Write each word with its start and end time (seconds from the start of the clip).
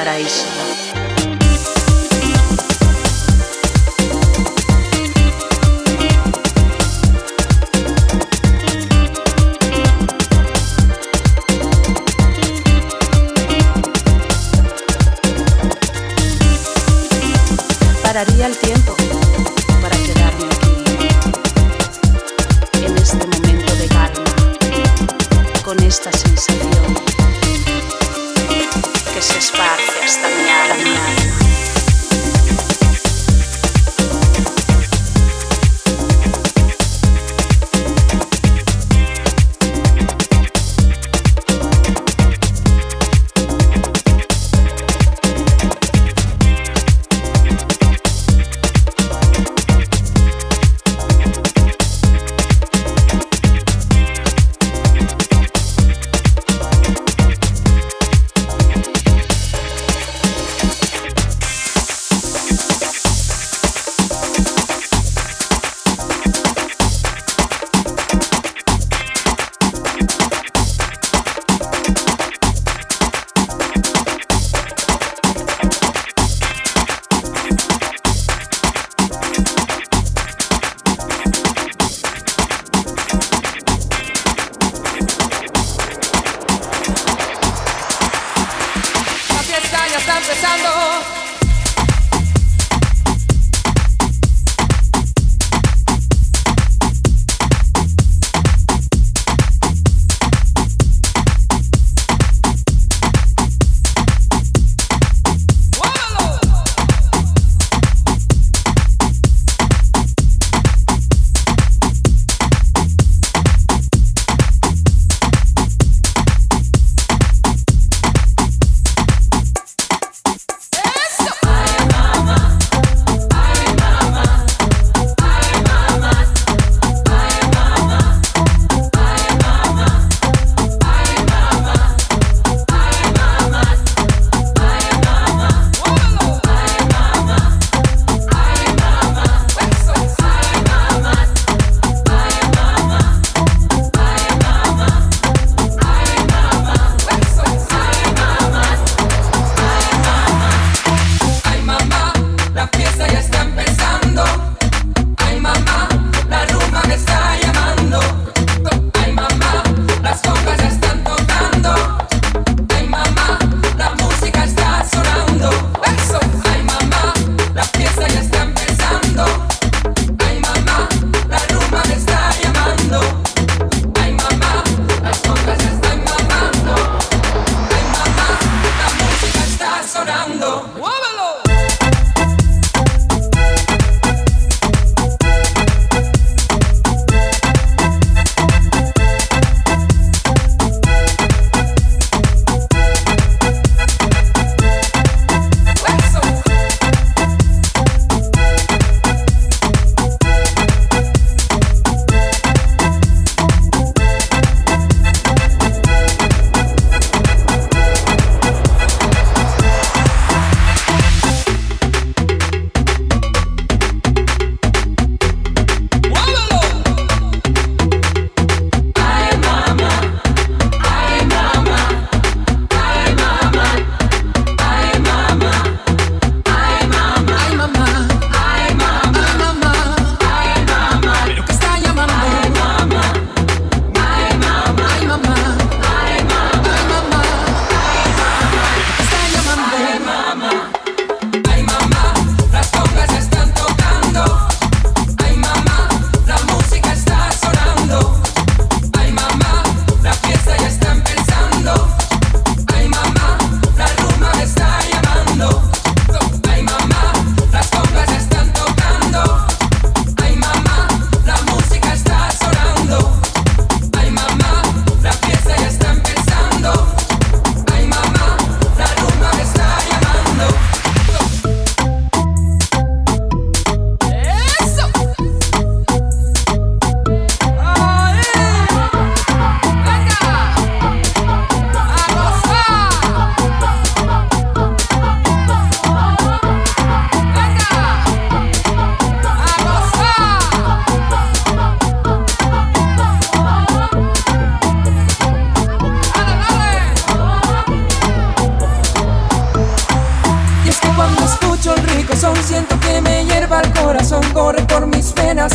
paraíso. 0.00 0.59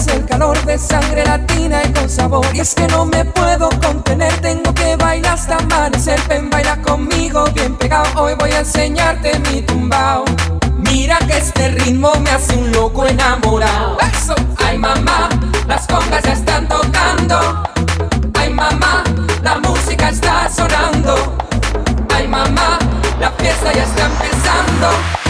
el 0.07 0.25
calor 0.25 0.63
de 0.65 0.77
sangre 0.77 1.23
latina 1.23 1.81
y 1.83 1.93
con 1.93 2.09
sabor. 2.09 2.45
Y 2.53 2.59
es 2.59 2.75
que 2.75 2.87
no 2.87 3.05
me 3.05 3.23
puedo 3.25 3.69
contener, 3.81 4.33
tengo 4.41 4.73
que 4.73 4.95
bailar 4.95 5.33
hasta 5.33 5.57
amanecer. 5.57 6.19
Ven, 6.27 6.49
baila 6.49 6.81
conmigo, 6.81 7.45
bien 7.53 7.75
pegado. 7.75 8.05
Hoy 8.21 8.33
voy 8.37 8.51
a 8.51 8.59
enseñarte 8.59 9.39
mi 9.39 9.61
tumbao. 9.61 10.25
Mira 10.77 11.17
que 11.19 11.37
este 11.37 11.69
ritmo 11.69 12.13
me 12.21 12.29
hace 12.31 12.55
un 12.55 12.71
loco 12.71 13.07
enamorado. 13.07 13.97
Ay 14.57 14.77
mamá, 14.77 15.29
las 15.67 15.87
congas 15.87 16.23
ya 16.23 16.33
están 16.33 16.67
tocando. 16.67 17.63
Ay 18.33 18.49
mamá, 18.53 19.03
la 19.41 19.57
música 19.59 20.09
está 20.09 20.49
sonando. 20.49 21.37
Ay 22.13 22.27
mamá, 22.27 22.79
la 23.19 23.31
fiesta 23.31 23.73
ya 23.73 23.83
está 23.83 24.05
empezando. 24.05 25.24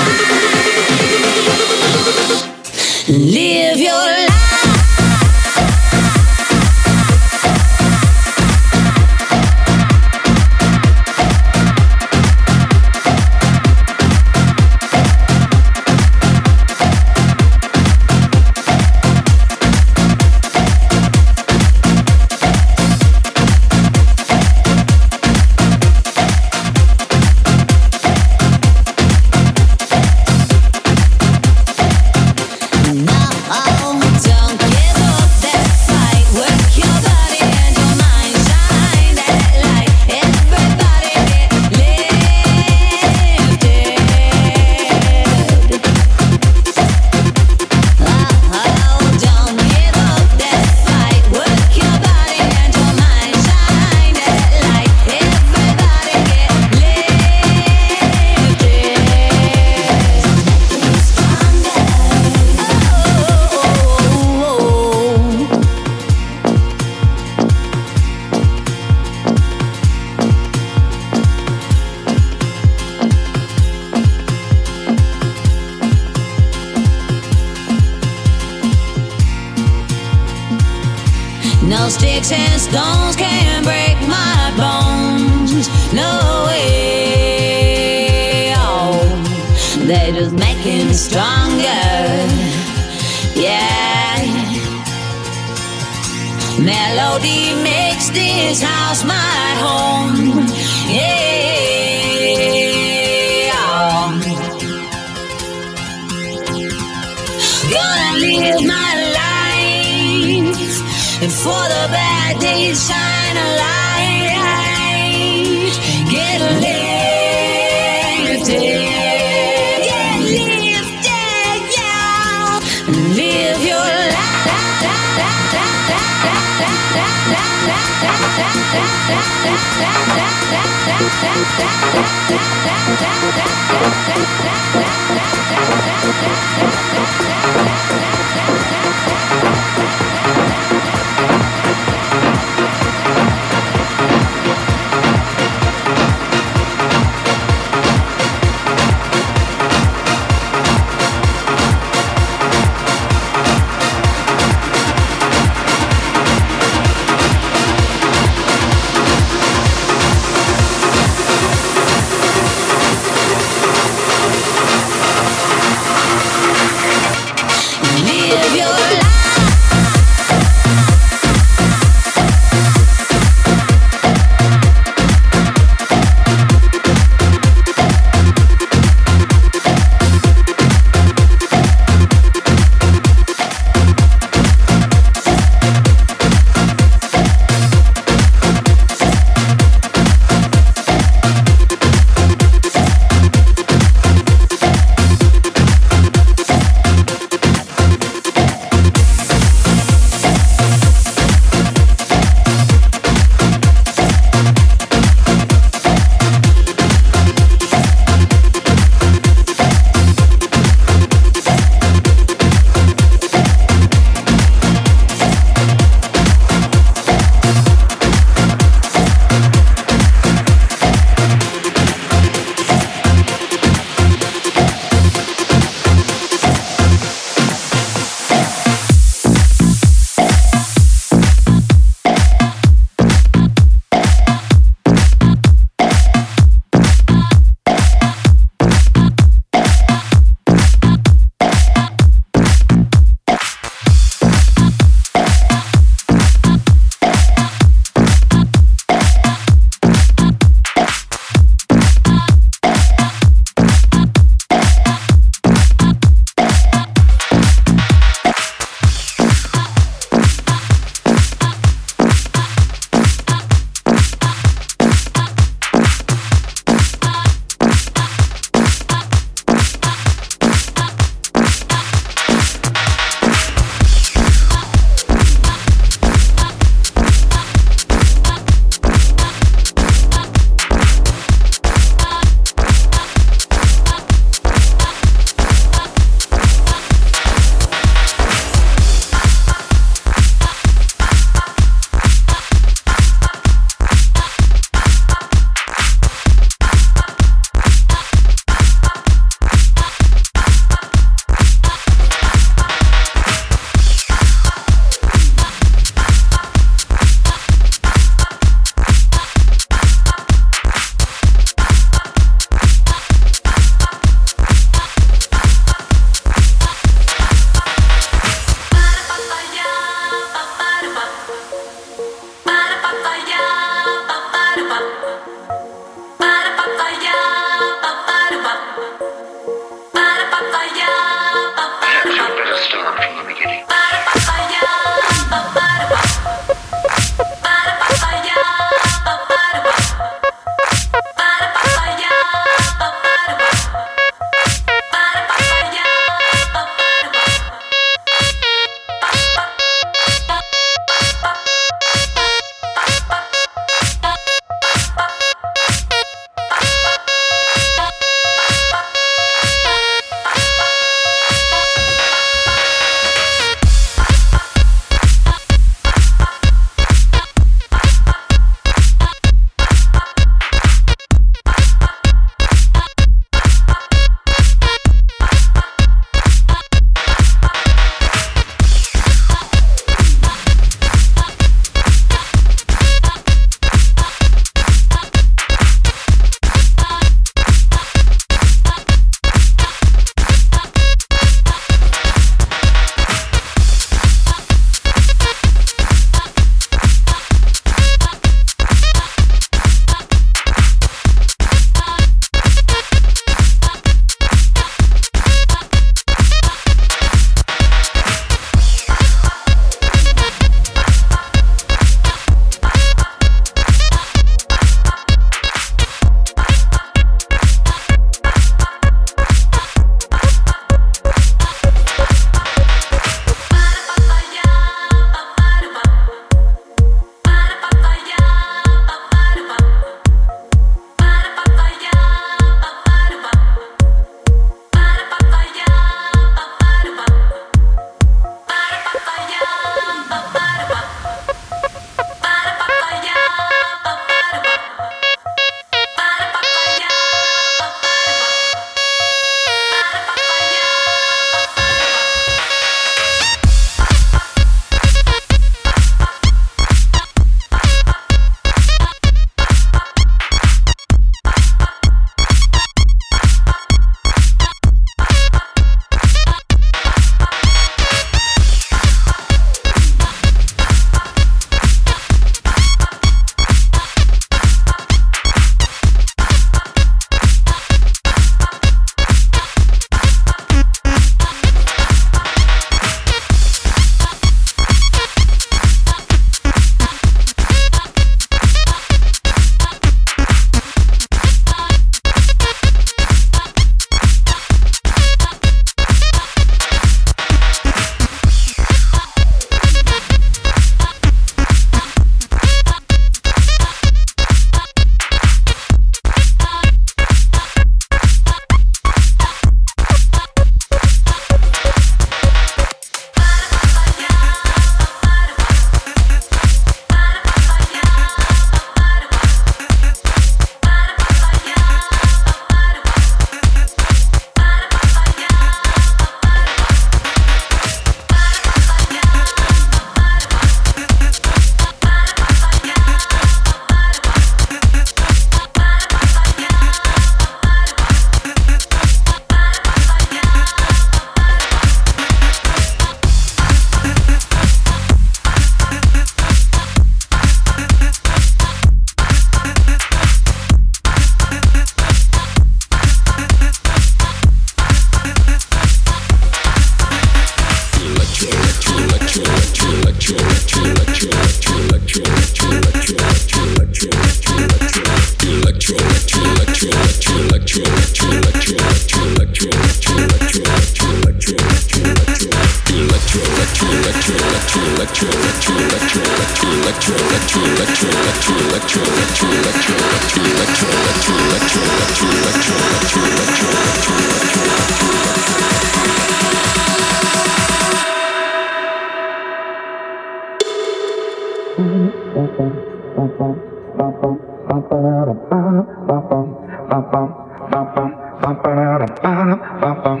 bum 598.22 598.36
bum 598.42 600.00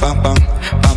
bum 0.00 0.16
bum 0.82 0.95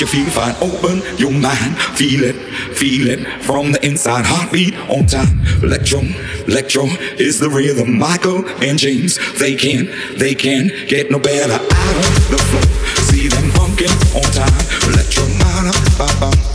you 0.00 0.06
feel 0.06 0.30
fine. 0.30 0.54
Open 0.62 1.02
your 1.18 1.30
mind, 1.30 1.76
feel 1.96 2.24
it, 2.24 2.36
feel 2.74 3.08
it 3.08 3.42
from 3.42 3.72
the 3.72 3.84
inside. 3.86 4.24
Heartbeat 4.26 4.74
on 4.88 5.06
time. 5.06 5.40
Electro, 5.62 6.00
electro 6.46 6.84
is 7.18 7.38
the 7.38 7.50
rhythm. 7.50 7.98
Michael 7.98 8.46
and 8.62 8.78
James, 8.78 9.18
they 9.38 9.54
can, 9.54 9.88
they 10.16 10.34
can 10.34 10.70
get 10.88 11.10
no 11.10 11.18
better 11.18 11.52
out 11.52 11.60
on 11.60 11.68
the 12.30 12.40
floor. 12.48 12.62
See 13.04 13.28
them 13.28 13.50
funkin' 13.50 13.92
on 14.16 14.22
time. 14.32 14.92
Electro, 14.92 15.24
ba 15.38 15.70
ba 15.70 16.06
ba 16.06 16.30
ba 16.30 16.30
ba 16.30 16.49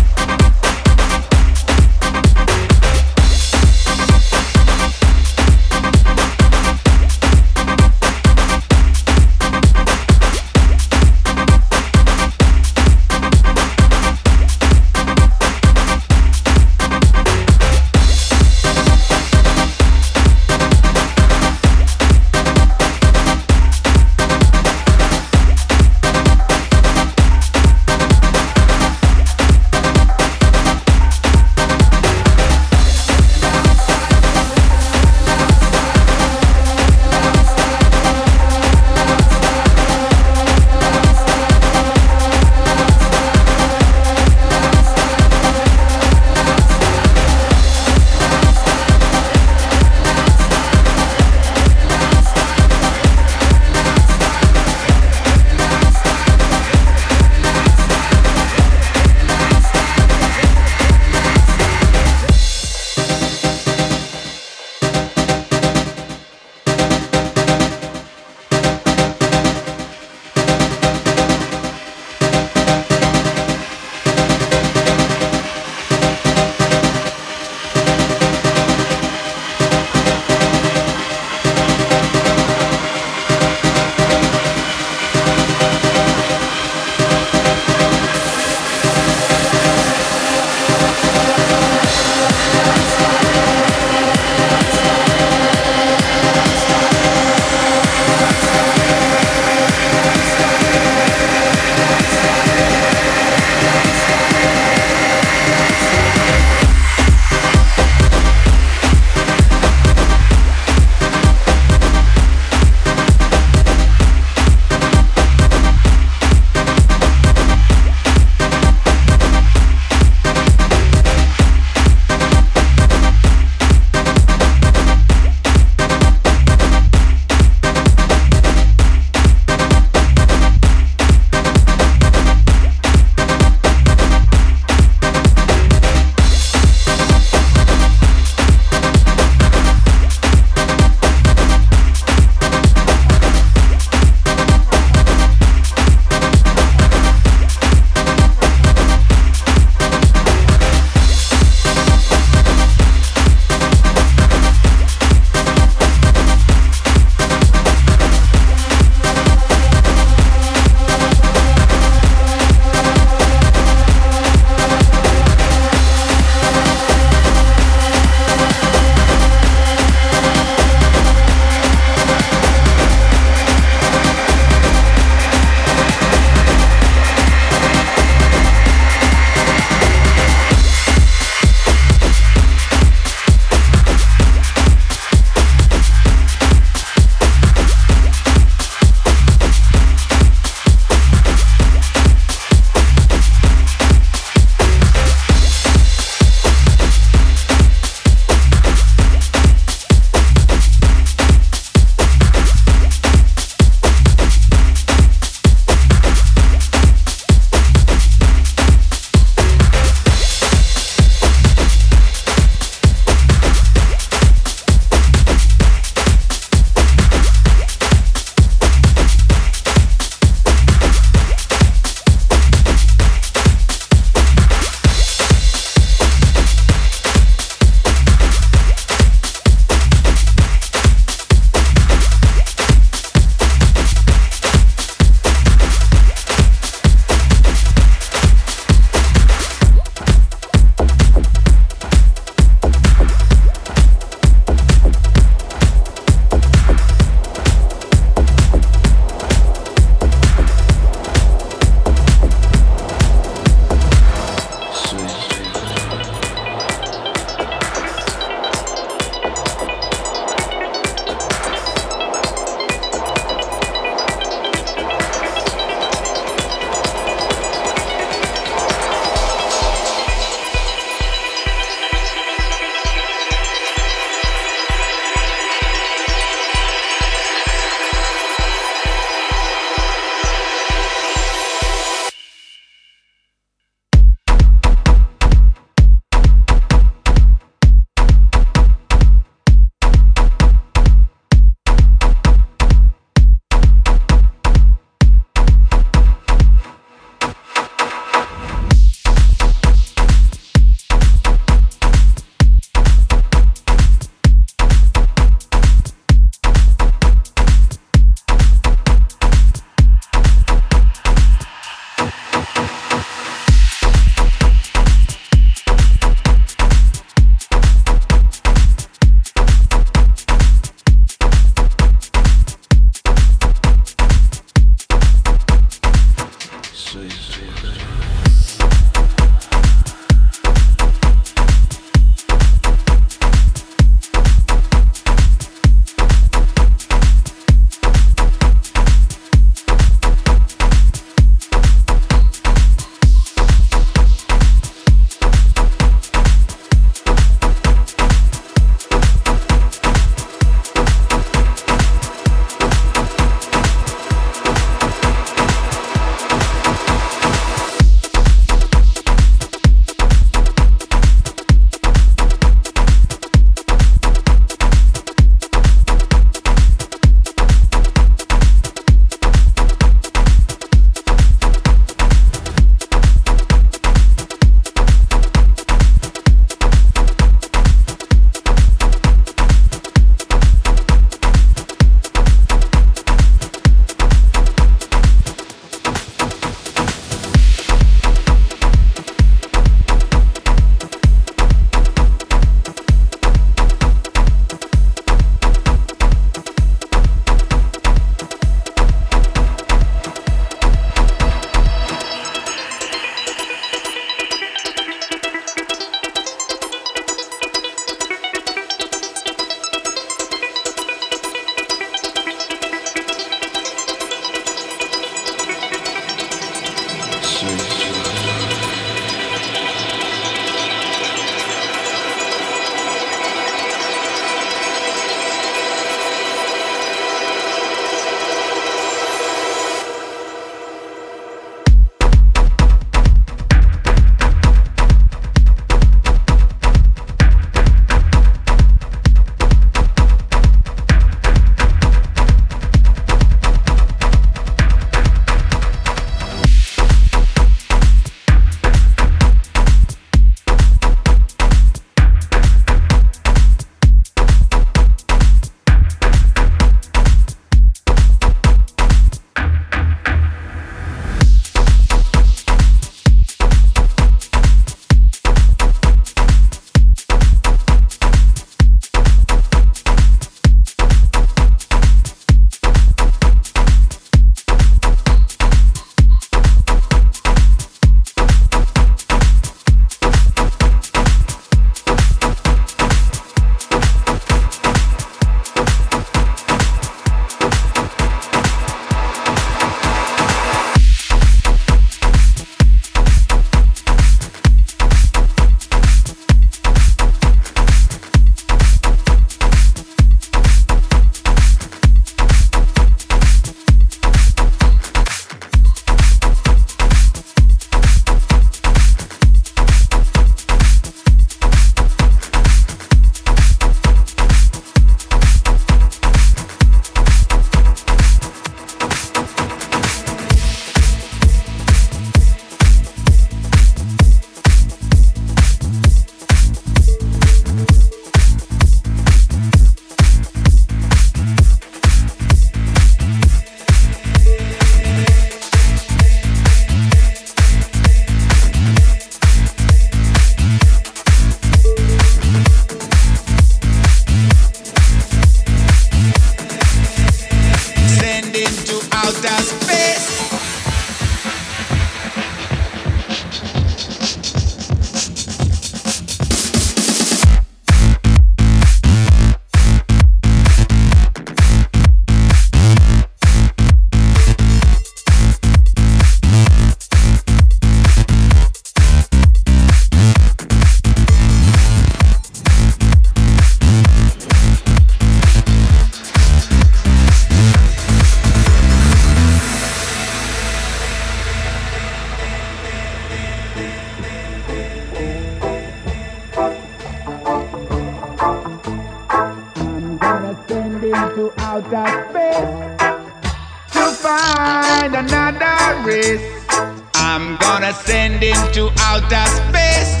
space 599.31 600.00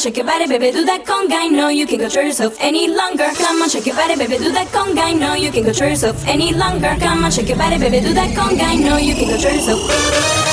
shake 0.00 0.16
your 0.16 0.24
body, 0.24 0.46
baby, 0.46 0.70
do 0.72 0.84
that 0.86 1.04
conga. 1.04 1.50
No, 1.50 1.68
you 1.68 1.86
can 1.86 1.98
control 1.98 2.24
yourself 2.24 2.56
any 2.58 2.88
longer. 2.88 3.28
Come 3.34 3.60
on, 3.60 3.68
shake 3.68 3.86
your 3.86 3.96
body, 3.96 4.16
baby, 4.16 4.38
do 4.38 4.50
that 4.52 4.68
conga. 4.68 5.18
No, 5.18 5.34
you 5.34 5.52
can 5.52 5.64
control 5.64 5.90
yourself 5.90 6.26
any 6.26 6.54
longer. 6.54 6.96
Come 6.98 7.24
on, 7.24 7.30
shake 7.30 7.48
your 7.48 7.58
body, 7.58 7.78
baby, 7.78 8.00
do 8.00 8.14
that 8.14 8.34
conga. 8.34 8.80
No, 8.80 8.96
you 8.96 9.14
can 9.14 9.28
control 9.28 9.54
yourself. 9.54 10.49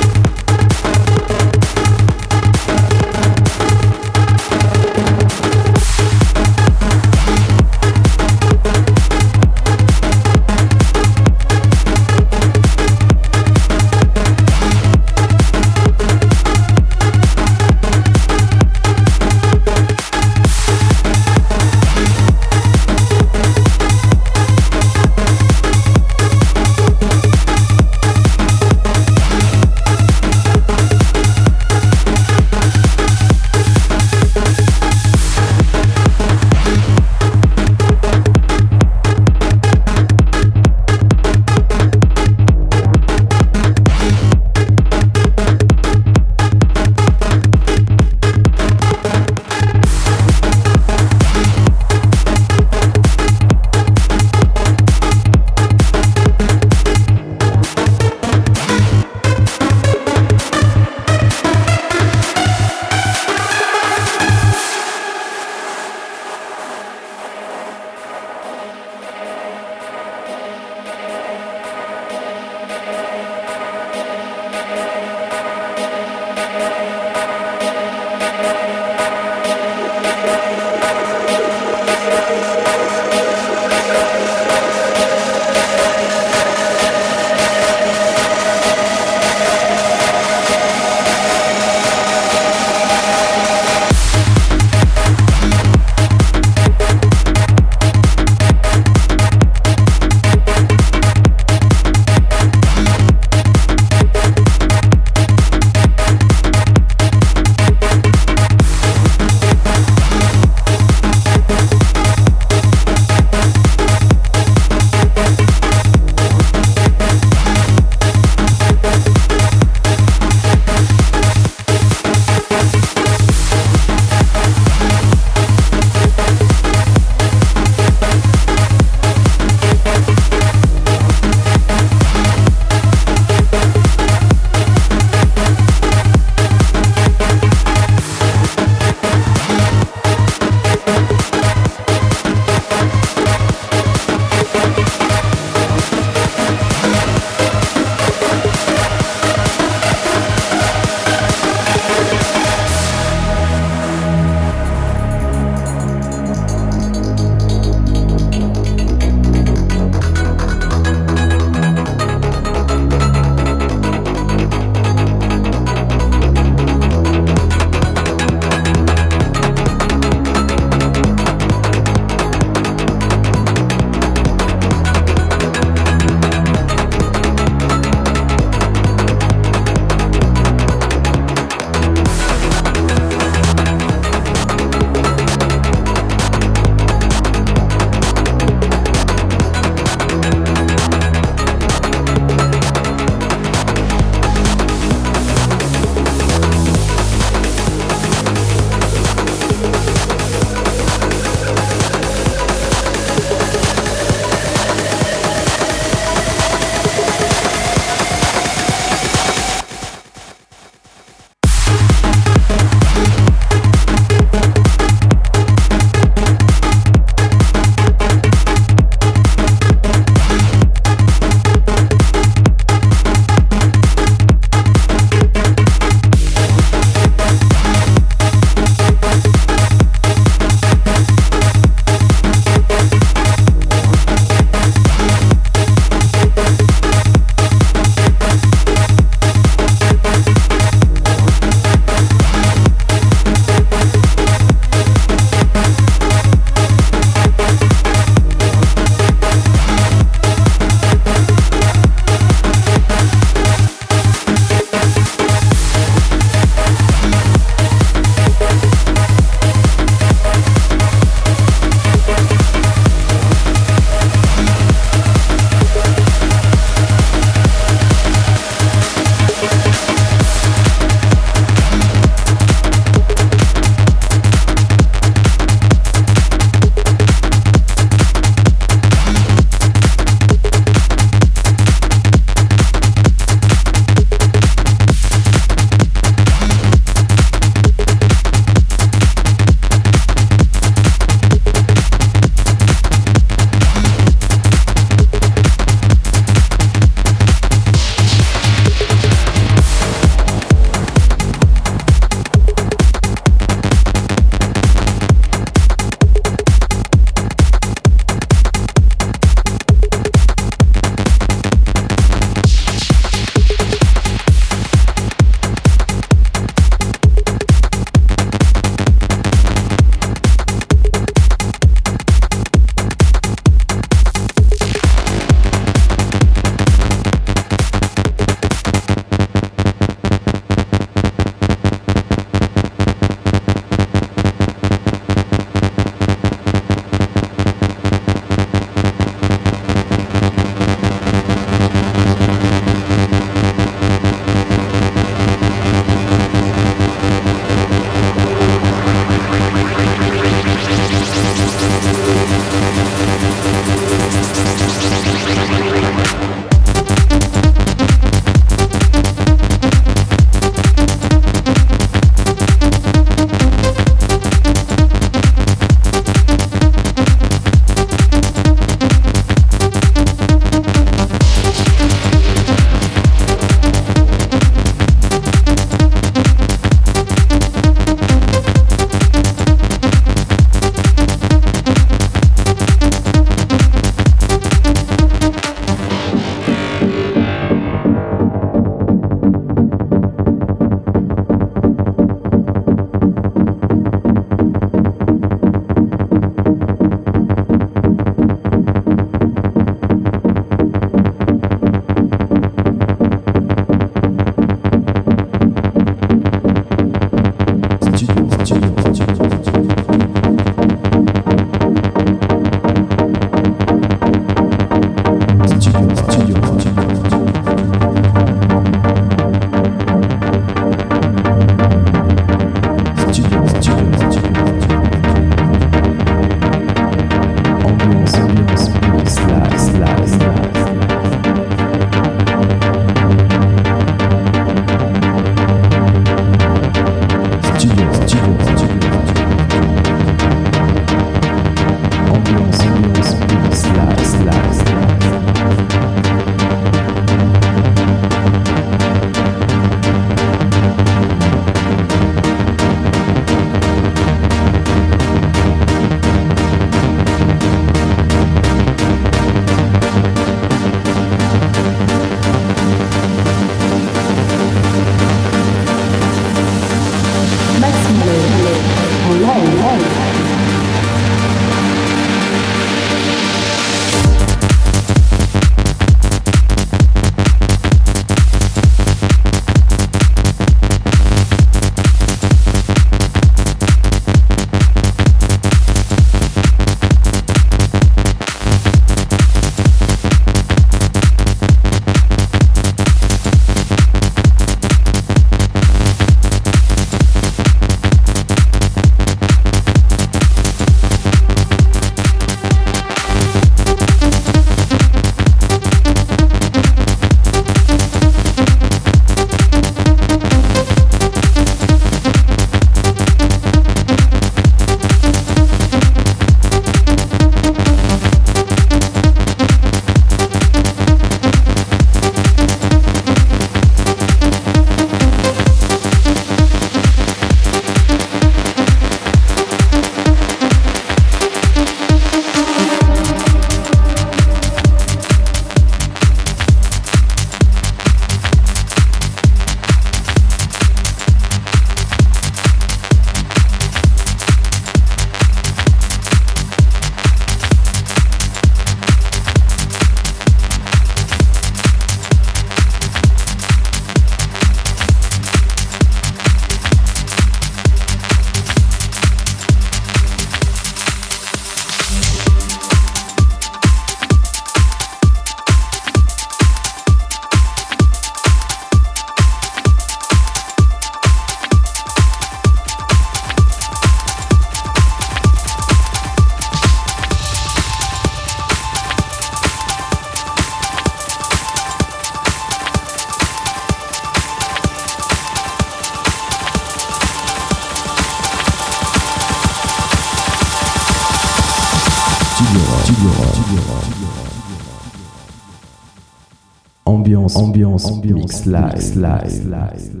Ambiance, 597.91 598.45
live, 598.45 598.95
live, 598.95 599.45
live, 599.45 599.95
live. 599.95 600.00